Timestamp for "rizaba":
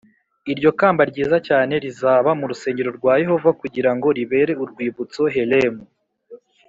1.83-2.29